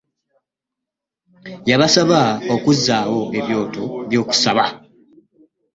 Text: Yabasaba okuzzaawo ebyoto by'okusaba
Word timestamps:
Yabasaba 1.69 2.21
okuzzaawo 2.55 3.21
ebyoto 3.39 3.83
by'okusaba 4.09 4.65